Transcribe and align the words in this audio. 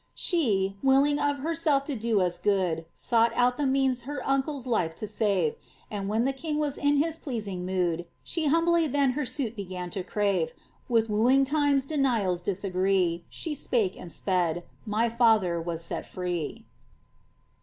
*' 0.07 0.15
She, 0.15 0.77
willing 0.81 1.19
of 1.19 1.37
herself 1.37 1.83
to 1.83 1.95
do 1.95 2.21
us 2.21 2.39
good. 2.39 2.85
Sought 2.91 3.31
out 3.35 3.57
the 3.57 3.67
means 3.67 4.01
her 4.01 4.27
uncle*s 4.27 4.65
life 4.65 4.95
to 4.95 5.05
sare; 5.05 5.51
And 5.91 6.09
when 6.09 6.25
the 6.25 6.33
king 6.33 6.57
was 6.57 6.75
in 6.79 6.97
his 6.97 7.17
pleasing 7.17 7.67
mood 7.67 8.07
She 8.23 8.49
hiunbly 8.49 8.91
then 8.91 9.11
her 9.11 9.25
suit 9.27 9.55
began 9.55 9.91
to 9.91 10.01
crave; 10.01 10.53
With 10.89 11.07
wooing 11.07 11.45
times 11.45 11.85
denials 11.85 12.41
disagree. 12.41 13.25
She 13.29 13.53
spake 13.53 13.95
and 13.95 14.11
sped— 14.11 14.63
my 14.87 15.07
father 15.07 15.61
was 15.61 15.83
set 15.83 16.07
free.' 16.07 16.65